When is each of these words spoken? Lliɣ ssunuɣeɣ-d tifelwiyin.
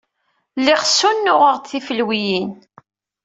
Lliɣ 0.59 0.81
ssunuɣeɣ-d 0.85 1.65
tifelwiyin. 1.69 2.51